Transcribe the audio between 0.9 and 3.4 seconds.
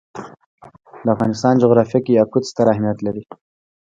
د افغانستان جغرافیه کې یاقوت ستر اهمیت لري.